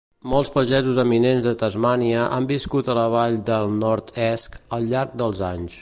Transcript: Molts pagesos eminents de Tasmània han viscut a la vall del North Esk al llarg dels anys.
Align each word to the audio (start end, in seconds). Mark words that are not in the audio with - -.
Molts 0.29 0.49
pagesos 0.53 1.01
eminents 1.03 1.43
de 1.47 1.53
Tasmània 1.63 2.23
han 2.37 2.49
viscut 2.53 2.89
a 2.89 2.97
la 3.01 3.05
vall 3.17 3.39
del 3.51 3.79
North 3.85 4.11
Esk 4.31 4.61
al 4.79 4.93
llarg 4.95 5.17
dels 5.23 5.45
anys. 5.55 5.79